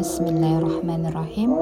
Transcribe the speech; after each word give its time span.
Bismillahirrahmanirrahim. 0.00 1.52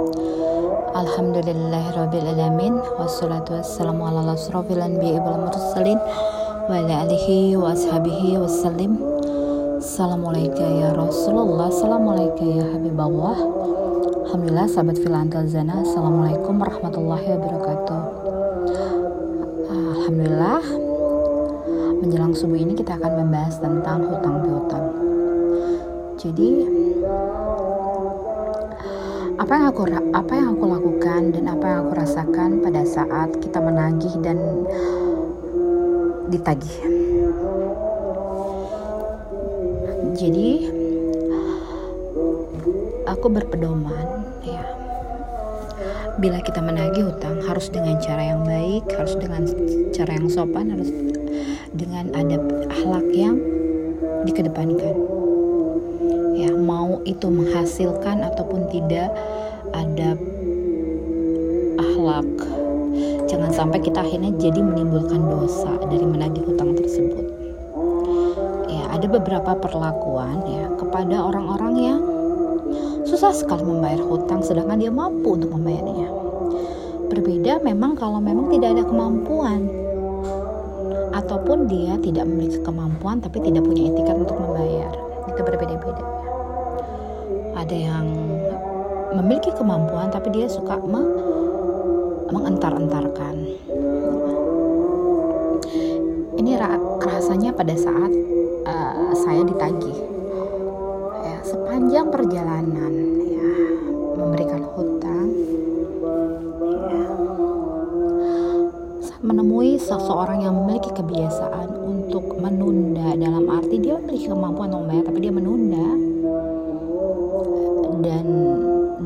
Alhamdulillahirrabbilalamin 0.94 2.78
Wassalatu 2.94 3.58
wassalamu 3.58 4.06
ala 4.06 4.38
mursalin 5.43 5.99
Wa 6.71 6.79
ala 6.79 7.03
alihi 7.03 7.59
wa 7.59 7.75
ashabihi 7.75 8.38
Assalamualaikum 9.83 10.67
ya 10.79 10.95
Rasulullah. 10.95 11.67
Assalamualaikum 11.67 12.46
ya 12.46 12.71
Habibullah. 12.71 13.38
Alhamdulillah 14.31 14.71
sahabat 14.71 15.03
filantal 15.03 15.51
zana. 15.51 15.83
Assalamualaikum 15.83 16.62
warahmatullahi 16.62 17.27
wabarakatuh. 17.27 18.01
Alhamdulillah 19.66 20.62
Menjelang 22.06 22.38
subuh 22.38 22.55
ini 22.55 22.79
kita 22.79 22.95
akan 23.02 23.27
membahas 23.27 23.59
tentang 23.59 24.06
hutang 24.06 24.47
piutang 24.47 25.17
jadi 26.19 26.50
apa 29.38 29.52
yang 29.55 29.66
aku 29.70 29.83
apa 30.11 30.33
yang 30.34 30.48
aku 30.59 30.65
lakukan 30.66 31.30
dan 31.30 31.45
apa 31.47 31.65
yang 31.70 31.79
aku 31.87 31.93
rasakan 31.95 32.59
pada 32.59 32.83
saat 32.83 33.38
kita 33.38 33.62
menagih 33.62 34.10
dan 34.19 34.38
ditagih. 36.27 36.79
Jadi 40.19 40.66
aku 43.07 43.27
berpedoman 43.30 44.27
ya. 44.43 44.66
Bila 46.19 46.43
kita 46.43 46.59
menagih 46.59 47.15
hutang 47.15 47.38
harus 47.46 47.71
dengan 47.71 47.95
cara 48.02 48.35
yang 48.35 48.43
baik 48.43 48.91
harus 48.91 49.15
dengan 49.15 49.46
cara 49.95 50.19
yang 50.19 50.27
sopan 50.27 50.74
harus 50.74 50.91
dengan 51.71 52.10
adab 52.19 52.43
akhlak 52.74 53.07
yang 53.15 53.38
dikedepankan 54.27 54.98
itu 57.07 57.27
menghasilkan 57.29 58.25
ataupun 58.25 58.66
tidak 58.73 59.12
ada 59.75 60.16
akhlak. 61.79 62.30
Jangan 63.29 63.52
sampai 63.52 63.79
kita 63.85 64.00
akhirnya 64.00 64.32
jadi 64.41 64.60
menimbulkan 64.64 65.20
dosa 65.20 65.76
dari 65.86 66.06
menagih 66.06 66.42
hutang 66.48 66.72
tersebut. 66.72 67.26
Ya 68.72 68.88
ada 68.88 69.06
beberapa 69.06 69.52
perlakuan 69.58 70.41
ya 70.48 70.66
kepada 70.80 71.20
orang-orang 71.20 71.74
yang 71.76 72.00
susah 73.04 73.32
sekali 73.36 73.64
membayar 73.64 74.00
hutang 74.00 74.41
sedangkan 74.41 74.80
dia 74.80 74.92
mampu 74.92 75.36
untuk 75.36 75.52
membayarnya. 75.52 76.08
Berbeda 77.08 77.60
memang 77.64 77.96
kalau 77.96 78.20
memang 78.20 78.48
tidak 78.52 78.80
ada 78.80 78.84
kemampuan 78.88 79.69
ataupun 81.12 81.69
dia 81.69 82.00
tidak 82.00 82.24
memiliki 82.24 82.60
kemampuan 82.64 83.20
tapi 83.20 83.44
tidak 83.44 83.64
punya 83.64 83.92
etikat 83.92 84.16
untuk 84.16 84.36
membayar. 84.41 84.92
Itu 85.28 85.41
berbeda-beda 85.44 86.07
ada 87.69 87.84
yang 87.84 88.08
memiliki 89.12 89.52
kemampuan 89.52 90.08
tapi 90.08 90.33
dia 90.33 90.48
suka 90.48 90.80
me 90.88 91.05
mengentar-entarkan 92.33 93.44
ini 96.41 96.56
rasanya 97.05 97.52
pada 97.52 97.77
saat 97.77 98.08
uh, 98.64 99.12
saya 99.12 99.44
ditagih 99.44 100.00
ya 101.28 101.36
sepanjang 101.44 102.08
perjalanan 102.08 102.92
ya 103.36 103.52
memberikan 104.16 104.64
hutang 104.72 105.28
ya 106.88 107.05
menemui 109.20 109.77
seseorang 109.77 110.41
yang 110.41 110.56
memiliki 110.56 110.88
kebiasaan 110.97 111.69
untuk 111.84 112.32
menunda 112.41 113.12
dalam 113.12 113.44
arti 113.53 113.77
dia 113.77 114.00
memiliki 114.00 114.32
kemampuan 114.32 114.72
membayar 114.72 115.05
tapi 115.12 115.20
dia 115.20 115.36
menunda 115.36 116.16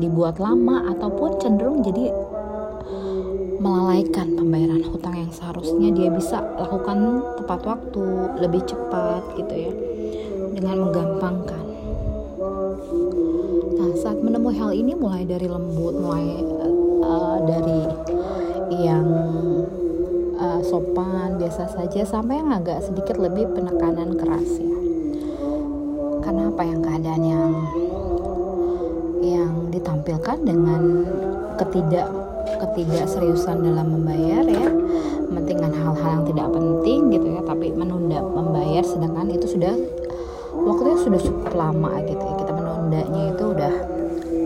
dibuat 0.03 0.35
lama 0.43 0.91
ataupun 0.91 1.39
cenderung 1.39 1.79
jadi 1.79 2.11
melalaikan 3.63 4.35
pembayaran 4.35 4.83
hutang 4.91 5.15
yang 5.15 5.31
seharusnya 5.31 5.95
dia 5.95 6.11
bisa 6.11 6.43
lakukan 6.59 7.23
tepat 7.39 7.63
waktu 7.63 8.03
lebih 8.43 8.59
cepat 8.67 9.23
gitu 9.39 9.55
ya 9.55 9.71
dengan 10.51 10.75
menggampangkan. 10.83 11.63
Nah 13.79 13.89
saat 13.95 14.19
menemui 14.19 14.59
hal 14.59 14.75
ini 14.75 14.91
mulai 14.99 15.23
dari 15.23 15.47
lembut 15.47 15.95
mulai 15.95 16.27
uh, 17.07 17.37
dari 17.47 17.79
yang 18.83 19.07
uh, 20.35 20.59
sopan 20.59 21.39
biasa 21.39 21.71
saja 21.71 22.03
sampai 22.03 22.43
yang 22.43 22.51
agak 22.51 22.83
sedikit 22.83 23.15
lebih 23.15 23.47
penekanan 23.55 24.19
keras 24.19 24.59
ya. 24.59 24.75
Karena 26.19 26.51
apa? 26.51 26.61
Yang 26.67 26.81
keadaan 26.83 27.23
yang 27.23 27.51
yang 28.03 28.12
ditampilkan 30.03 30.43
dengan 30.43 30.83
ketidak 31.55 32.11
ketidakseriusan 32.59 33.63
dalam 33.63 33.87
membayar 33.87 34.43
ya. 34.43 34.67
Mementingkan 35.31 35.71
hal-hal 35.71 36.19
yang 36.19 36.25
tidak 36.27 36.47
penting 36.51 36.99
gitu 37.15 37.27
ya 37.39 37.41
tapi 37.47 37.71
menunda 37.71 38.19
membayar 38.19 38.83
sedangkan 38.83 39.31
itu 39.31 39.47
sudah 39.55 39.71
waktunya 40.59 40.99
sudah 40.99 41.19
cukup 41.23 41.55
lama 41.55 42.03
gitu 42.03 42.19
ya. 42.19 42.35
Kita 42.35 42.51
menundanya 42.51 43.21
itu 43.31 43.43
udah 43.47 43.73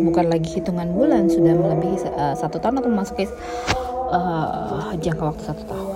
bukan 0.05 0.25
lagi 0.29 0.49
hitungan 0.61 0.93
bulan 0.93 1.25
sudah 1.25 1.53
melebihi 1.57 2.05
uh, 2.05 2.37
satu 2.37 2.61
tahun 2.61 2.77
atau 2.77 2.89
memasuki 2.93 3.25
uh, 4.13 4.93
jangka 5.01 5.23
waktu 5.25 5.41
satu 5.41 5.63
tahun. 5.65 5.93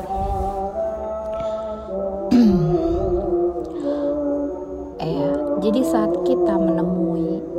Ya 5.06 5.30
jadi 5.70 5.82
saat 5.86 6.18
kita 6.26 6.58
menemui 6.58 7.51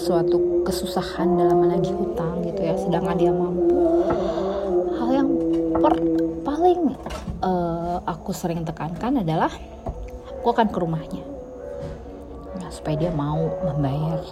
suatu 0.00 0.64
kesusahan 0.64 1.28
dalam 1.36 1.60
menagih 1.60 1.92
hutang 1.92 2.40
gitu 2.48 2.60
ya 2.64 2.74
sedangkan 2.80 3.16
dia 3.20 3.32
mampu. 3.32 3.76
Hal 4.96 5.08
yang 5.12 5.28
per, 5.76 5.94
paling 6.40 6.96
uh, 7.44 8.00
aku 8.08 8.32
sering 8.32 8.64
tekankan 8.64 9.20
adalah 9.20 9.52
aku 10.32 10.46
akan 10.48 10.72
ke 10.72 10.78
rumahnya. 10.80 11.24
Nah, 12.56 12.70
supaya 12.72 12.96
dia 12.96 13.12
mau 13.12 13.52
membayar. 13.68 14.24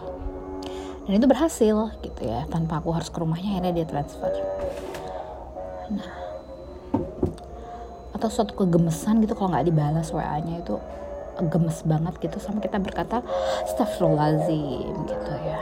Dan 1.05 1.13
itu 1.21 1.29
berhasil 1.29 1.77
gitu 2.01 2.21
ya 2.25 2.49
tanpa 2.49 2.81
aku 2.81 2.93
harus 2.97 3.13
ke 3.13 3.21
rumahnya 3.21 3.61
akhirnya 3.61 3.85
dia 3.85 3.87
transfer. 3.89 4.33
Nah 5.93 6.29
atau 8.19 8.27
suatu 8.27 8.51
kegemesan 8.59 9.23
gitu 9.23 9.39
kalau 9.39 9.55
nggak 9.55 9.71
dibalas 9.71 10.11
WA-nya 10.11 10.59
itu 10.59 10.75
gemes 11.47 11.87
banget 11.87 12.15
gitu 12.19 12.43
sampai 12.43 12.67
kita 12.67 12.83
berkata 12.83 13.23
astagfirullahaladzim 13.71 14.95
gitu 15.07 15.33
ya. 15.47 15.61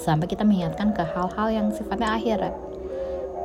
Sampai 0.00 0.32
kita 0.32 0.48
mengingatkan 0.48 0.96
ke 0.96 1.04
hal-hal 1.04 1.48
yang 1.52 1.66
sifatnya 1.76 2.16
akhirat 2.16 2.54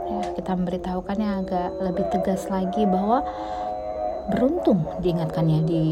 ya. 0.07 0.21
Kita 0.39 0.55
memberitahukannya 0.55 1.29
agak 1.43 1.69
lebih 1.83 2.05
tegas 2.15 2.47
lagi 2.47 2.87
bahwa 2.87 3.27
beruntung 4.31 4.87
diingatkannya 5.03 5.59
di 5.67 5.85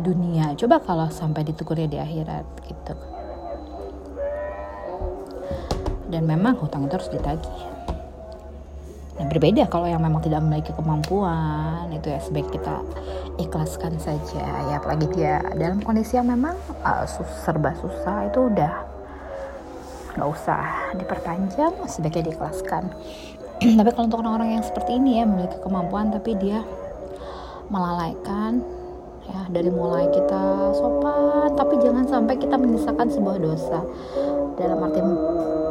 dunia. 0.00 0.56
Coba 0.58 0.82
kalau 0.82 1.06
sampai 1.12 1.46
ditugurnya 1.46 1.86
di 1.86 1.98
akhirat 2.00 2.46
gitu. 2.66 2.94
Dan 6.06 6.22
memang 6.26 6.58
hutang 6.58 6.86
itu 6.86 6.94
harus 6.96 7.10
ditagih. 7.12 7.76
Nah, 9.16 9.24
berbeda 9.32 9.64
kalau 9.72 9.88
yang 9.88 10.04
memang 10.04 10.20
tidak 10.20 10.44
memiliki 10.44 10.76
kemampuan 10.76 11.88
itu 11.88 12.12
ya 12.12 12.20
sebaik 12.20 12.52
kita 12.52 12.84
ikhlaskan 13.56 13.96
saja. 13.96 14.44
Ya 14.68 14.76
apalagi 14.76 15.08
dia 15.16 15.40
dalam 15.56 15.80
kondisi 15.80 16.20
yang 16.20 16.28
memang 16.28 16.60
uh, 16.84 17.08
serba 17.40 17.72
susah 17.80 18.28
itu 18.28 18.52
udah 18.52 18.84
nggak 20.12 20.28
usah 20.28 20.92
diperpanjang 21.00 21.72
sebaiknya 21.88 22.28
diikhlaskan. 22.28 22.92
Tapi 23.80 23.90
kalau 23.96 24.12
untuk 24.12 24.20
orang-orang 24.20 24.60
yang 24.60 24.64
seperti 24.68 25.00
ini 25.00 25.16
ya 25.16 25.24
memiliki 25.24 25.56
kemampuan 25.64 26.12
tapi 26.12 26.36
dia 26.36 26.60
melalaikan 27.72 28.60
ya 29.24 29.48
dari 29.48 29.72
mulai 29.72 30.06
kita 30.12 30.70
sopan 30.76 31.56
tapi 31.56 31.80
jangan 31.80 32.04
sampai 32.04 32.36
kita 32.36 32.60
menyisakan 32.60 33.08
sebuah 33.08 33.40
dosa. 33.40 33.80
Dalam 34.60 34.84
arti 34.84 35.00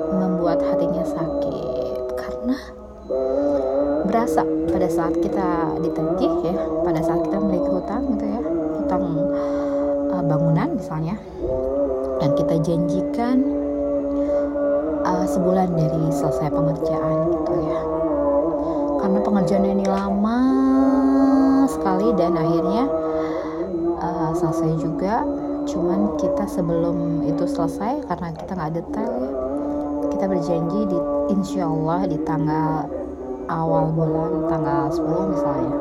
membuat 0.09 0.57
hatinya 0.65 1.05
sakit 1.05 1.34
berasa 4.05 4.41
pada 4.69 4.87
saat 4.87 5.13
kita 5.19 5.77
ditagih 5.81 6.33
ya 6.45 6.55
pada 6.85 7.01
saat 7.01 7.21
kita 7.25 7.37
memiliki 7.41 7.69
hutang 7.69 8.03
gitu 8.15 8.25
ya 8.25 8.41
hutang 8.81 9.03
uh, 10.13 10.23
bangunan 10.23 10.69
misalnya 10.77 11.15
dan 12.21 12.29
kita 12.37 12.55
janjikan 12.63 13.37
uh, 15.05 15.25
sebulan 15.27 15.69
dari 15.75 16.03
selesai 16.09 16.49
pengerjaan 16.49 17.17
gitu 17.33 17.53
ya. 17.61 17.79
Karena 19.05 19.19
pengerjaan 19.21 19.65
ini 19.67 19.85
lama 19.85 20.39
sekali 21.69 22.09
dan 22.17 22.33
akhirnya 22.33 22.89
uh, 24.01 24.31
selesai 24.33 24.81
juga 24.81 25.21
cuman 25.65 26.13
kita 26.21 26.45
sebelum 26.45 27.25
itu 27.25 27.45
selesai 27.49 28.05
karena 28.05 28.29
kita 28.37 28.51
nggak 28.53 28.73
detail 28.77 29.11
ya 29.17 29.31
kita 30.13 30.25
berjanji 30.29 30.81
di 30.93 30.99
insya 31.33 31.65
Allah 31.65 32.05
di 32.05 32.17
tanggal 32.21 32.85
awal 33.49 33.93
bulan 33.93 34.49
tanggal 34.49 34.83
10 34.89 35.33
misalnya. 35.33 35.77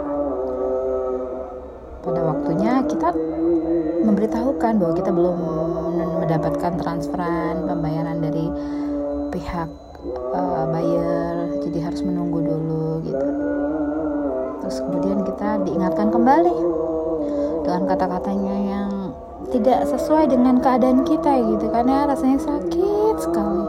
Pada 2.05 2.21
waktunya 2.21 2.73
kita 2.85 3.09
memberitahukan 4.05 4.73
bahwa 4.77 4.95
kita 4.95 5.11
belum 5.11 5.37
mendapatkan 6.25 6.73
transferan 6.77 7.65
pembayaran 7.65 8.21
dari 8.21 8.47
pihak 9.33 9.69
uh, 10.37 10.65
buyer. 10.69 11.49
Jadi 11.65 11.79
harus 11.81 12.05
menunggu 12.05 12.45
dulu 12.45 13.01
gitu. 13.09 13.29
Terus 14.61 14.77
kemudian 14.85 15.25
kita 15.25 15.65
diingatkan 15.65 16.13
kembali 16.13 16.57
dengan 17.65 17.83
kata-katanya 17.89 18.57
yang 18.69 18.91
tidak 19.49 19.89
sesuai 19.89 20.29
dengan 20.29 20.61
keadaan 20.61 21.09
kita 21.09 21.41
gitu. 21.41 21.67
Karena 21.73 22.05
rasanya 22.05 22.39
sakit 22.45 23.17
sekali 23.17 23.65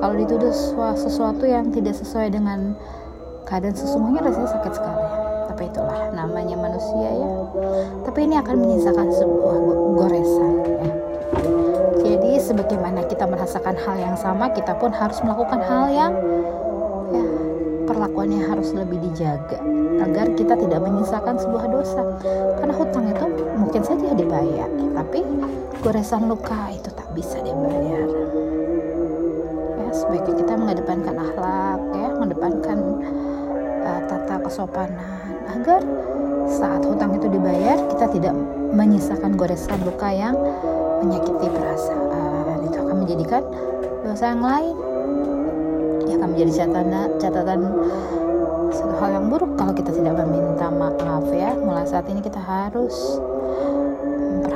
kalau 0.00 0.14
dituduh 0.16 0.54
sesuatu 0.96 1.44
yang 1.44 1.68
tidak 1.68 1.92
sesuai 1.92 2.32
dengan 2.32 2.72
keadaan 3.44 3.76
sesungguhnya 3.76 4.24
rasanya 4.24 4.50
sakit 4.56 4.72
sekali. 4.72 5.04
Tapi 5.52 5.62
itulah 5.68 6.00
namanya 6.16 6.56
manusia 6.56 7.08
ya. 7.20 7.30
Tapi 8.08 8.18
ini 8.24 8.40
akan 8.40 8.56
menyisakan 8.64 9.08
sebuah 9.12 9.56
goresan 10.00 10.52
ya. 10.64 10.92
Jadi 12.00 12.30
sebagaimana 12.40 13.04
kita 13.12 13.28
merasakan 13.28 13.76
hal 13.76 13.96
yang 14.00 14.16
sama 14.16 14.48
kita 14.56 14.72
pun 14.80 14.88
harus 14.88 15.20
melakukan 15.20 15.60
hal 15.60 15.84
yang 15.92 16.12
ya 17.12 17.26
perlakuannya 17.84 18.40
harus 18.40 18.72
lebih 18.72 19.04
dijaga 19.04 19.60
agar 20.00 20.32
kita 20.32 20.56
tidak 20.56 20.80
menyisakan 20.80 21.36
sebuah 21.36 21.64
dosa. 21.68 22.02
Karena 22.56 22.72
hutang 22.72 23.04
itu 23.12 23.26
mungkin 23.52 23.82
saja 23.84 24.16
dibayar 24.16 24.70
tapi 24.96 25.20
goresan 25.84 26.24
luka 26.24 26.72
itu 26.72 26.88
tak 26.88 27.08
bisa 27.12 27.36
dibayar. 27.44 28.08
ya 28.08 28.59
sebaiknya 29.90 30.34
kita 30.46 30.52
mengedepankan 30.56 31.14
akhlak 31.18 31.80
ya 31.94 32.08
mengedepankan 32.16 32.78
uh, 33.84 34.00
tata 34.06 34.36
kesopanan 34.46 34.98
agar 35.50 35.82
saat 36.50 36.82
hutang 36.82 37.14
itu 37.14 37.30
dibayar 37.30 37.78
kita 37.94 38.06
tidak 38.10 38.34
menyisakan 38.74 39.38
goresan 39.38 39.78
luka 39.86 40.10
yang 40.10 40.34
menyakiti 41.02 41.46
perasaan. 41.46 42.66
Itu 42.66 42.76
akan 42.82 42.96
menjadikan 43.06 43.42
dosa 44.02 44.34
yang 44.34 44.42
lain. 44.42 44.76
Ya 46.10 46.14
akan 46.18 46.28
menjadi 46.34 46.52
catatan 46.64 47.10
catatan 47.22 47.60
satu 48.70 48.94
hal 48.98 49.10
yang 49.14 49.26
buruk 49.30 49.54
kalau 49.54 49.72
kita 49.74 49.90
tidak 49.94 50.14
meminta 50.26 50.66
maaf 50.70 51.26
ya. 51.30 51.54
Mulai 51.54 51.86
saat 51.86 52.06
ini 52.10 52.18
kita 52.18 52.38
harus 52.42 53.18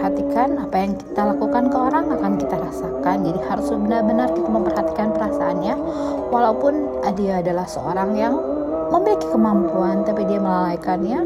memperhatikan 0.04 0.60
apa 0.60 0.76
yang 0.84 0.92
kita 1.00 1.22
lakukan 1.32 1.64
ke 1.72 1.76
orang 1.80 2.04
akan 2.12 2.32
kita 2.36 2.56
rasakan. 2.60 3.16
Jadi 3.24 3.40
harus 3.48 3.68
benar-benar 3.72 4.28
kita 4.36 4.48
memperhatikan 4.52 5.08
perasaannya. 5.16 5.74
Walaupun 6.28 6.74
dia 7.16 7.40
adalah 7.40 7.64
seorang 7.64 8.12
yang 8.12 8.36
memiliki 8.92 9.24
kemampuan 9.32 10.04
tapi 10.04 10.28
dia 10.28 10.36
melalaikannya 10.44 11.24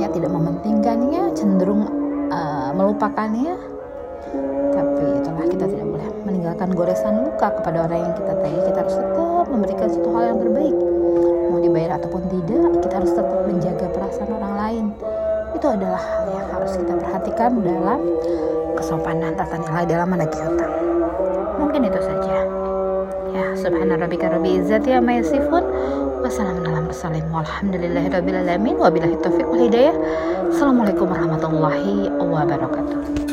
ya 0.00 0.08
tidak 0.08 0.32
mementingkannya 0.32 1.36
cenderung 1.36 1.84
uh, 2.32 2.72
melupakannya. 2.72 3.60
Tapi 4.72 5.04
itulah 5.20 5.44
kita 5.52 5.64
tidak 5.68 5.84
boleh 5.92 6.08
meninggalkan 6.24 6.72
goresan 6.72 7.28
luka 7.28 7.52
kepada 7.60 7.92
orang 7.92 8.08
yang 8.08 8.14
kita 8.16 8.32
tagih 8.40 8.62
kita 8.72 8.78
harus 8.88 8.96
tetap 8.96 9.46
memberikan 9.52 9.88
satu 9.92 10.08
hal 10.16 10.24
yang 10.32 10.38
terbaik. 10.40 10.76
Mau 11.52 11.60
dibayar 11.60 12.00
ataupun 12.00 12.22
tidak 12.32 12.72
kita 12.88 12.94
harus 13.04 13.12
tetap 13.12 13.40
menjaga 13.44 13.86
perasaan 13.92 14.30
orang 14.32 14.54
lain 14.56 14.86
itu 15.62 15.70
adalah 15.70 16.02
hal 16.02 16.26
yang 16.26 16.48
harus 16.58 16.74
kita 16.74 16.94
perhatikan 16.98 17.54
dalam 17.62 18.02
kesopanan 18.74 19.30
tata 19.38 19.62
nilai 19.62 19.86
dalam 19.86 20.10
menagih 20.10 20.42
hutang 20.42 20.74
mungkin 21.54 21.86
itu 21.86 22.02
saja. 22.02 22.50
Ya 23.30 23.46
subhanallah 23.54 24.10
rabbi 24.10 24.58
izzati 24.58 24.90
amma 24.90 25.22
yasifun. 25.22 25.62
Wassalamualaikum 30.50 31.06
warahmatullahi 31.06 32.10
wabarakatuh 32.10 33.31